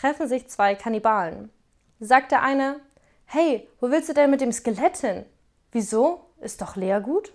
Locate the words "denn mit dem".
4.14-4.52